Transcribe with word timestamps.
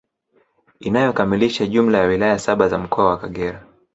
Inayokamilisha 0.79 1.65
jumla 1.67 1.97
ya 1.97 2.05
wilaya 2.07 2.39
saba 2.39 2.67
za 2.67 2.77
Mkoa 2.77 3.09
wa 3.09 3.17
Kagera 3.17 3.67